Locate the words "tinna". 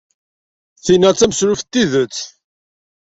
0.83-1.09